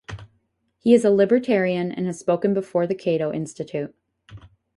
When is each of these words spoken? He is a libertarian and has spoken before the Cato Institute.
He 0.79 0.95
is 0.95 1.05
a 1.05 1.11
libertarian 1.11 1.91
and 1.91 2.07
has 2.07 2.17
spoken 2.17 2.55
before 2.55 2.87
the 2.87 2.95
Cato 2.95 3.31
Institute. 3.31 3.93